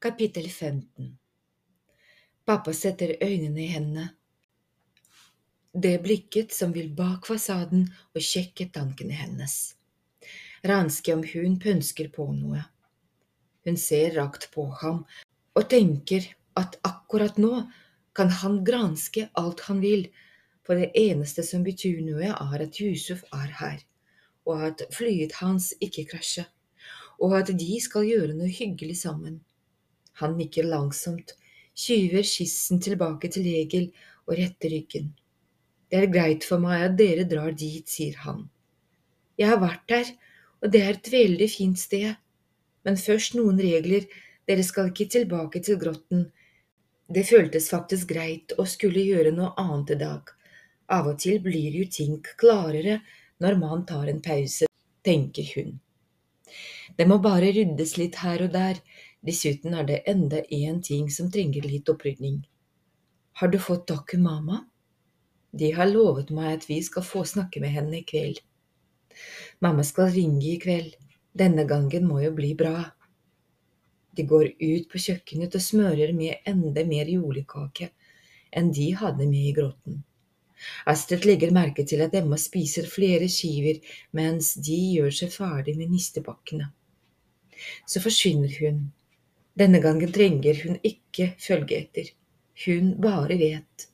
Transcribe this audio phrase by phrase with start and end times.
[0.00, 1.18] Kapittel 15
[2.46, 4.04] Pappa setter øynene i hendene.
[5.76, 7.82] Det blikket som vil bak fasaden
[8.14, 9.56] og sjekke tankene hennes.
[10.64, 12.62] Ranske om hun pønsker på noe.
[13.68, 15.02] Hun ser rakt på ham
[15.52, 17.66] og tenker at akkurat nå
[18.16, 20.06] kan han granske alt han vil,
[20.64, 23.84] for det eneste som betyr noe, er at Yusuf er her,
[24.48, 26.48] og at flyet hans ikke krasjer,
[27.20, 29.42] og at de skal gjøre noe hyggelig sammen.
[30.20, 31.34] Han nikker langsomt,
[31.74, 33.90] skyver skissen tilbake til Egil
[34.28, 35.12] og retter ryggen.
[35.90, 38.44] Det er greit for meg at dere drar dit, sier han.
[39.40, 40.10] Jeg har vært der,
[40.60, 42.12] og det er et veldig fint sted,
[42.84, 44.06] men først noen regler,
[44.46, 46.28] dere skal ikke tilbake til grotten.
[47.10, 50.30] Det føltes faktisk greit å skulle gjøre noe annet i dag.
[50.90, 53.00] Av og til blir jo ting klarere
[53.42, 54.68] når man tar en pause,
[55.06, 55.78] tenker hun.
[56.98, 58.80] Det må bare ryddes litt her og der,
[59.26, 62.38] Dessuten er det enda én ting som trenger litt opprydning.
[63.40, 64.64] Har du fått tak i mamma?
[65.52, 68.40] De har lovet meg at vi skal få snakke med henne i kveld.
[69.60, 70.94] Mamma skal ringe i kveld.
[71.36, 72.84] Denne gangen må jo bli bra.
[74.16, 77.90] De går ut på kjøkkenet og smører med enda mer julekake
[78.50, 80.00] enn de hadde med i grotten.
[80.90, 83.78] Astrid legger merke til at Emma spiser flere skiver
[84.16, 86.66] mens de gjør seg ferdig med nistepakkene.
[87.86, 88.88] Så forsvinner hun,
[89.58, 92.10] denne gangen trenger hun ikke følge etter.
[92.64, 93.88] Hun bare vet.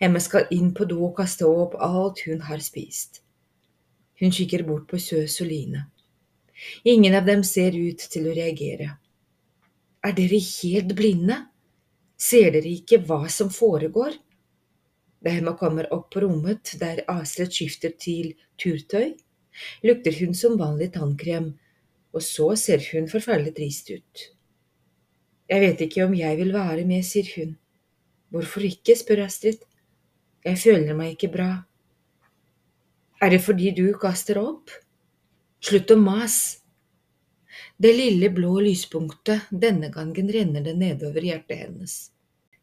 [0.00, 3.22] Emma skal inn på do og kaste opp alt hun har spist.
[4.20, 5.86] Hun kikker bort på Søs og Line.
[6.84, 8.94] Ingen av dem ser ut til å reagere.
[10.06, 11.40] Er dere helt blinde?
[12.16, 14.14] Ser dere ikke hva som foregår?
[15.20, 19.16] Da Emma kommer opp på rommet der Astrid skifter til turtøy,
[19.82, 21.50] lukter hun som vanlig tannkrem,
[22.14, 24.26] og så ser hun forferdelig trist ut.
[25.46, 27.54] Jeg vet ikke om jeg vil være med, sier hun.
[28.34, 29.62] Hvorfor ikke, spør Astrid.
[30.44, 31.50] Jeg føler meg ikke bra.
[33.22, 34.70] Er det fordi du kaster opp?
[35.62, 36.62] Slutt å mase.
[37.76, 41.94] Det lille blå lyspunktet, denne gangen renner det nedover hjertet hennes.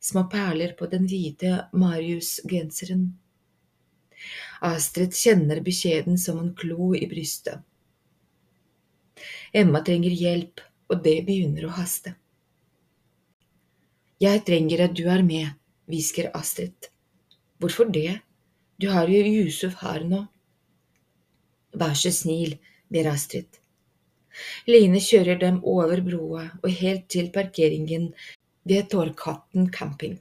[0.00, 3.08] Små perler på den hvite Marius-genseren.
[4.66, 7.60] Astrid kjenner beskjeden som en klo i brystet.
[9.52, 12.14] Emma trenger hjelp, og det begynner å haste.
[14.20, 15.54] Jeg trenger at du er med,
[15.88, 16.90] hvisker Astrid.
[17.56, 18.18] Hvorfor det,
[18.76, 20.18] du har jo Yusuf her nå.
[21.80, 22.58] Vær så snill,
[22.92, 23.56] ber Astrid.
[24.68, 28.10] Line kjører dem over broa og helt til parkeringen
[28.68, 30.20] ved Torghatten camping.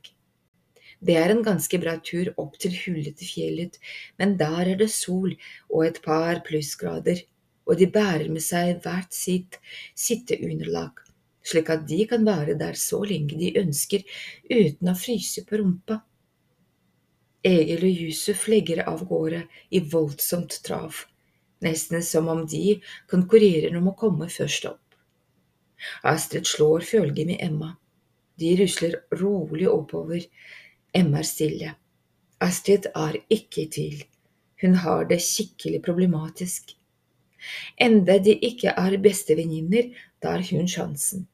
[1.03, 3.75] Det er en ganske bra tur opp til hullete fjellet,
[4.15, 5.35] men der er det sol
[5.67, 7.19] og et par plussgrader,
[7.67, 9.59] og de bærer med seg hvert sitt
[9.91, 11.08] sitteunderlag
[11.45, 14.05] slik at de kan være der så lenge de ønsker
[14.49, 16.01] uten å fryse på rumpa.
[17.45, 21.05] Egil og Yusuf legger av gårde i voldsomt trav,
[21.63, 24.83] nesten som om de konkurrerer om å komme først opp.
[26.03, 27.77] Astrid slår følge med Emma.
[28.39, 30.25] De rusler rolig oppover.
[30.95, 31.75] Emma er stille.
[32.43, 34.03] Astrid er ikke i tvil.
[34.59, 36.75] Hun har det skikkelig problematisk.
[37.79, 39.91] Enda de ikke er bestevenninner,
[40.21, 41.27] tar hun sjansen.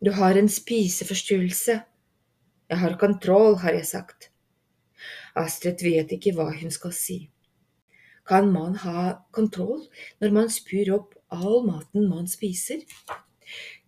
[0.00, 1.80] Du har en spiseforstyrrelse.
[2.70, 4.30] Jeg har kontroll, har jeg sagt.
[5.36, 7.18] Astrid vet ikke hva hun skal si.
[8.28, 9.86] Kan man ha kontroll
[10.22, 12.84] når man spyr opp all maten man spiser?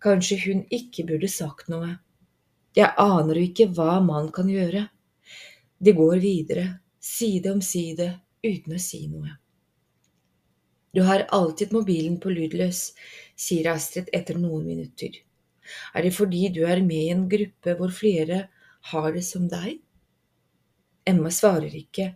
[0.03, 1.95] Kanskje hun ikke burde sagt noe.
[2.77, 4.87] Jeg aner ikke hva man kan gjøre.
[5.83, 6.67] De går videre,
[7.01, 8.09] side om side,
[8.43, 9.42] uten å si noe.
[10.93, 12.93] Du har alltid mobilen på lydløs,
[13.37, 15.15] sier Astrid etter noen minutter.
[15.95, 18.43] Er det fordi du er med i en gruppe hvor flere
[18.93, 19.79] har det som deg?
[21.09, 22.13] Emma svarer ikke,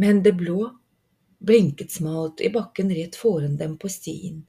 [0.00, 0.70] men det blå
[1.46, 4.44] blinket smalt i bakken rett foran dem på stien.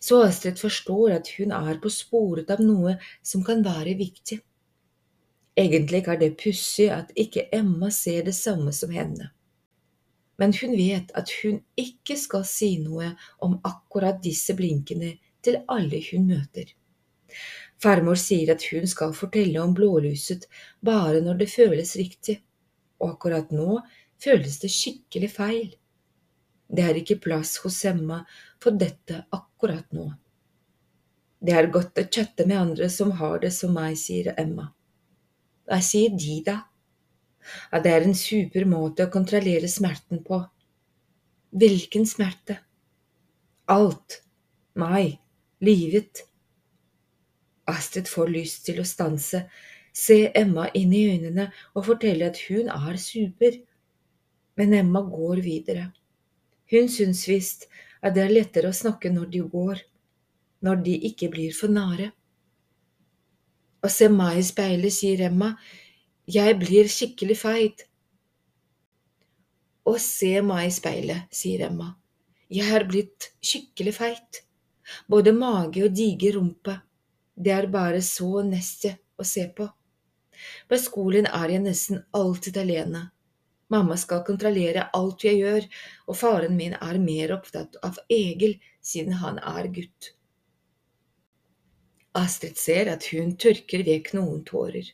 [0.00, 4.40] Så Astrid forstår at hun er på sporet av noe som kan være viktig.
[5.58, 9.32] Egentlig er det pussig at ikke Emma ser det samme som henne.
[10.38, 13.10] Men hun vet at hun ikke skal si noe
[13.44, 16.70] om akkurat disse blinkene til alle hun møter.
[17.82, 20.46] Farmor sier at hun skal fortelle om blålyset
[20.84, 22.38] bare når det føles riktig,
[22.98, 23.80] og akkurat nå
[24.22, 25.68] føles det skikkelig feil.
[26.68, 28.22] Det er ikke plass hos Emma
[28.62, 30.08] for dette akkurat nå.
[31.38, 34.72] Det er godt å chatte med andre som har det som meg, sier Emma.
[35.68, 36.56] Hva sier de, da?
[37.72, 40.40] At det er en super måte å kontrollere smerten på.
[41.58, 42.58] Hvilken smerte?
[43.72, 44.20] Alt.
[44.78, 45.18] Meg.
[45.64, 46.24] Livet.
[47.68, 49.42] Astrid får lyst til å stanse,
[49.92, 53.58] se Emma inn i øynene og fortelle at hun er super.
[54.56, 55.88] Men Emma går videre.
[56.70, 57.66] Hun syns visst
[58.00, 59.82] at det er lettere å snakke når de går,
[60.64, 62.10] når de ikke blir for nære.
[63.84, 65.52] Å se meg i speilet, sier Emma,
[66.28, 67.86] jeg blir skikkelig feit.
[69.88, 71.94] Å se meg i speilet, sier Emma,
[72.52, 74.42] jeg er blitt skikkelig feit.
[75.08, 76.74] Både mage og diger rumpe.
[77.32, 79.68] Det er bare så neste å se på.
[80.68, 83.06] På skolen er jeg nesten alltid alene.
[83.72, 85.64] Mamma skal kontrollere alt jeg gjør,
[86.08, 90.12] og faren min er mer opptatt av Egil siden han er gutt.
[92.16, 94.88] Astrid ser at hun tørker vekk noen tårer.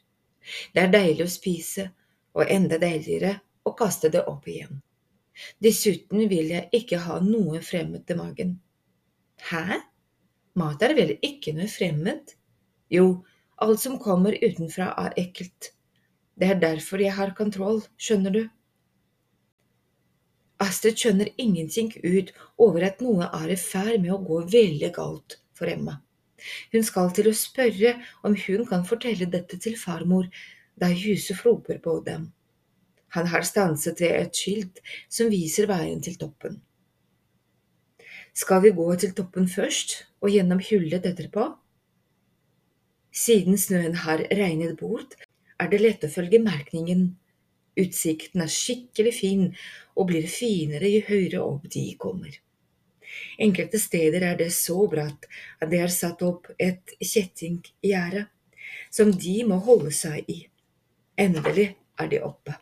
[0.73, 1.89] Det er deilig å spise,
[2.35, 4.81] og enda deiligere å kaste det opp igjen.
[5.63, 8.57] Dessuten vil jeg ikke ha noe fremmed til magen.
[9.51, 9.81] Hæ?
[10.55, 12.37] Mat er vel ikke noe fremmed?
[12.93, 13.25] Jo,
[13.65, 15.73] alt som kommer utenfra er ekkelt.
[16.39, 18.45] Det er derfor jeg har kontroll, skjønner du.
[20.63, 22.31] Astrid skjønner ingenting ut
[22.63, 25.99] over at noe er i ferd med å gå veldig galt for Emma.
[26.73, 27.95] Hun skal til å spørre
[28.27, 30.29] om hun kan fortelle dette til farmor,
[30.81, 32.31] da huset roper på dem.
[33.15, 36.59] Han har stanset ved et skilt som viser veien til toppen.
[38.35, 41.53] Skal vi gå til toppen først og gjennom hullet etterpå?
[43.15, 45.15] Siden snøen har regnet bort,
[45.63, 47.13] er det lett å følge merkningen.
[47.79, 49.45] Utsikten er skikkelig fin
[49.95, 52.35] og blir finere jo høyere opp de kommer.
[53.39, 55.29] Enkelte steder er det så bratt
[55.61, 58.27] at det er satt opp et kjettinggjerde
[58.91, 60.45] som de må holde seg i.
[61.19, 62.57] Endelig er de oppe.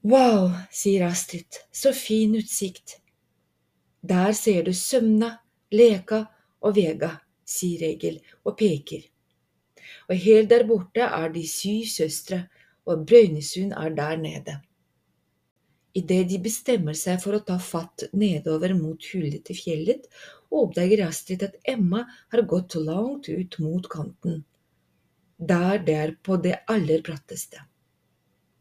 [0.00, 2.96] Wow, sier Astrid, så fin utsikt.
[4.00, 5.34] Der ser du Sømna,
[5.70, 6.22] Leka
[6.64, 9.04] og Vega, sier Egil og peker.
[10.08, 12.46] Og helt der borte er de syv søstre,
[12.88, 14.56] og Brøynesund er der nede.
[15.96, 20.06] Idet de bestemmer seg for å ta fatt nedover mot hullet til fjellet,
[20.50, 24.44] oppdager Astrid at Emma har gått langt ut mot kanten,
[25.38, 27.64] der det er på det aller bratteste.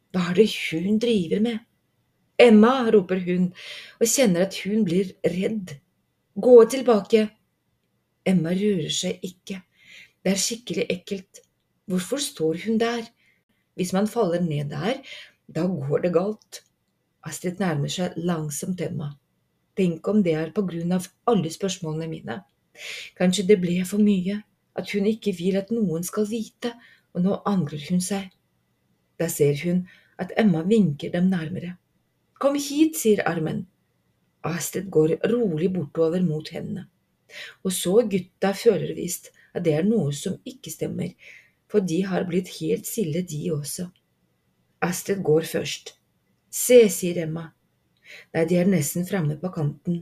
[0.10, 1.60] Hva er det hun driver med?
[2.40, 3.50] Emma, roper hun
[4.00, 5.76] og kjenner at hun blir redd.
[6.40, 7.28] Gå tilbake.
[8.26, 9.60] Emma rører seg ikke.
[10.24, 11.44] Det er skikkelig ekkelt.
[11.90, 13.04] Hvorfor står hun der?
[13.76, 15.04] Hvis man faller ned der,
[15.52, 16.64] da går det galt.
[17.28, 19.10] Astrid nærmer seg langsomt Emma.
[19.76, 22.38] Tenk om det er på grunn av alle spørsmålene mine.
[23.18, 24.40] Kanskje det ble for mye,
[24.80, 26.72] at hun ikke vil at noen skal vite,
[27.14, 28.30] og nå angrer hun seg.
[29.20, 29.84] Da ser hun
[30.20, 31.76] at Emma vinker dem nærmere.
[32.40, 33.66] Kom hit, sier armen.
[34.48, 36.86] Astrid går rolig bortover mot henne.
[37.64, 41.12] Og så gutta føler visst at det er noe som ikke stemmer,
[41.70, 43.90] for de har blitt helt stille, de også.
[44.82, 45.99] Astrid går først.
[46.50, 47.46] Se, sier Emma.
[48.34, 50.02] Nei, de er nesten framme på kanten.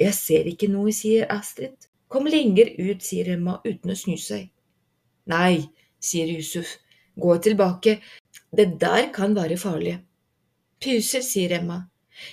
[0.00, 1.88] Jeg ser ikke noe, sier Astrid.
[2.08, 4.48] Kom lenger ut, sier Emma uten å snu seg.
[5.28, 5.66] Nei,
[6.00, 6.78] sier Yusuf.
[7.16, 7.98] Gå tilbake,
[8.56, 9.98] det der kan være farlig.
[10.80, 11.82] Puser, sier Emma.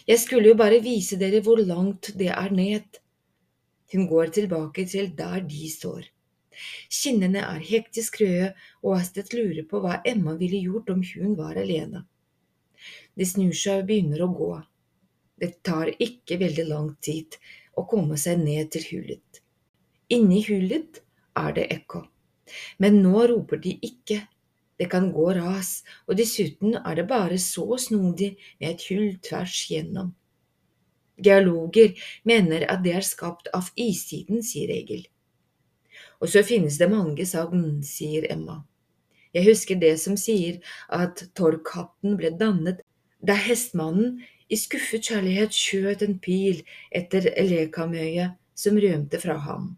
[0.07, 2.99] Jeg skulle jo bare vise dere hvor langt det er ned.
[3.91, 6.07] Hun går tilbake til der de står.
[6.93, 11.59] Kinnene er hektisk røde, og Astrid lurer på hva Emma ville gjort om hun var
[11.59, 12.05] alene.
[13.17, 14.51] De snur seg og begynner å gå.
[15.39, 17.37] Det tar ikke veldig lang tid
[17.77, 19.41] å komme seg ned til hullet.
[20.13, 21.01] Inni hullet
[21.39, 22.03] er det ekko,
[22.83, 24.21] men nå roper de ikke
[24.79, 29.55] det kan gå ras, og dessuten er det bare så snodig med et hull tvers
[29.69, 30.13] gjennom.
[31.23, 31.93] Geologer
[32.25, 35.05] mener at det er skapt av istiden, sier Egil.
[36.19, 38.63] Og så finnes det mange sagn, sier Emma.
[39.33, 40.59] Jeg husker det som sier
[40.93, 42.83] at Torkhatten ble dannet
[43.23, 44.19] da hestmannen
[44.51, 46.59] i skuffet kjærlighet skjøt en pil
[46.93, 49.71] etter Lekamøyet som rømte fra ham.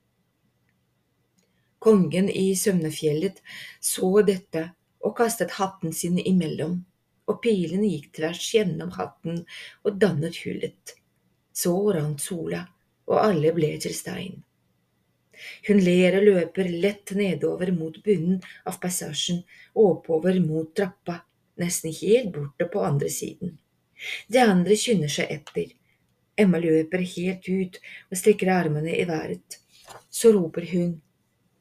[1.79, 3.39] Kongen i Sømnefjellet
[3.83, 4.65] så dette
[5.05, 6.79] og kastet hatten sin imellom,
[7.29, 9.43] og pilen gikk tvers gjennom hatten
[9.85, 10.95] og dannet hullet.
[11.53, 12.63] Så rant sola,
[13.05, 14.41] og alle ble til stein.
[15.67, 19.43] Hun ler og løper lett nedover mot bunnen av passasjen
[19.75, 21.21] og oppover mot trappa,
[21.61, 23.55] nesten helt borte på andre siden.
[24.27, 25.71] De andre skynder seg etter.
[26.35, 27.79] Emma løper helt ut
[28.11, 29.59] og strekker armene i været.
[30.11, 30.95] Så roper hun.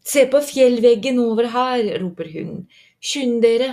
[0.05, 2.65] Se på fjellveggen over her, roper hun.
[3.01, 3.71] Skynd dere!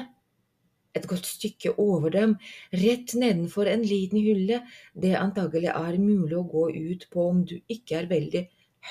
[0.96, 2.34] Et godt stykke over dem,
[2.76, 4.58] rett nedenfor en liten hylle
[5.04, 8.42] det antagelig er mulig å gå ut på om du ikke er veldig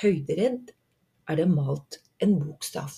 [0.01, 0.71] høyderedd,
[1.31, 2.91] er det malt en bokstav.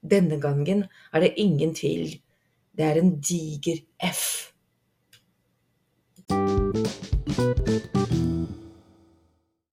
[0.00, 2.20] Denne gangen er det ingen tvil.
[2.72, 4.52] Det er en diger F.